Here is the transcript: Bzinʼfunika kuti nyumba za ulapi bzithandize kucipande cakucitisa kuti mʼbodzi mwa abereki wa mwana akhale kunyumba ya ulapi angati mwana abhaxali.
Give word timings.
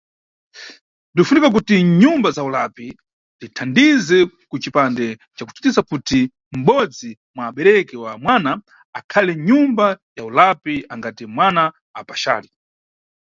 Bzinʼfunika 1.13 1.47
kuti 1.55 1.75
nyumba 2.01 2.29
za 2.35 2.43
ulapi 2.49 2.87
bzithandize 3.37 4.17
kucipande 4.49 5.05
cakucitisa 5.35 5.81
kuti 5.89 6.19
mʼbodzi 6.57 7.09
mwa 7.35 7.43
abereki 7.49 7.95
wa 8.03 8.11
mwana 8.23 8.51
akhale 8.99 9.31
kunyumba 9.37 9.85
ya 10.17 10.23
ulapi 10.29 10.73
angati 10.93 11.23
mwana 11.35 11.63
abhaxali. 11.99 12.49